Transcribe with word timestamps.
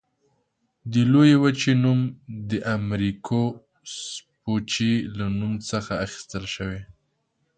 دې 0.91 1.03
لویې 1.11 1.35
وچې 1.43 1.73
نوم 1.83 1.99
د 2.49 2.51
امریکو 2.77 3.41
سپوچي 3.97 4.93
له 5.17 5.25
نوم 5.39 5.53
څخه 5.69 5.91
اخیستل 6.05 6.43
شوی. 6.55 6.79